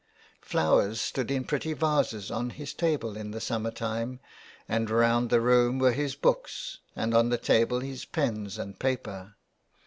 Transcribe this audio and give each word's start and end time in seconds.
Flowers 0.41 0.99
stood 0.99 1.29
in 1.29 1.43
pretty 1.43 1.73
vases 1.73 2.31
on 2.31 2.49
his 2.49 2.73
table 2.73 3.15
in 3.15 3.29
the 3.29 3.39
summer 3.39 3.69
time 3.69 4.19
and 4.67 4.89
around 4.89 5.29
the 5.29 5.39
room 5.39 5.77
were 5.77 5.91
his 5.91 6.15
books, 6.15 6.79
and 6.95 7.13
on 7.13 7.29
the 7.29 7.37
table 7.37 7.81
his 7.81 8.03
pens 8.03 8.57
and 8.57 8.79
paper. 8.79 9.35